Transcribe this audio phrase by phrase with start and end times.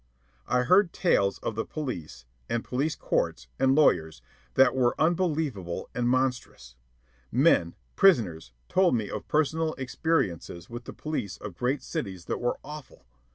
[0.47, 4.23] I heard tales of the police, and police courts, and lawyers,
[4.55, 6.75] that were unbelievable and monstrous.
[7.31, 12.57] Men, prisoners, told me of personal experiences with the police of great cities that were
[12.63, 13.05] awful.